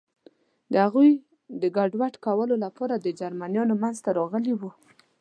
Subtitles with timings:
[0.71, 1.09] د هغوی
[1.61, 4.61] د ګډوډ کولو لپاره د جرمنیانو منځ ته ورغلي و.